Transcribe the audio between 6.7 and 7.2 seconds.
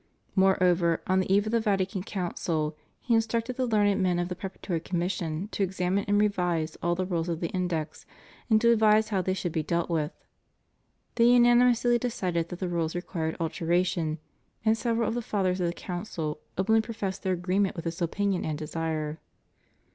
all the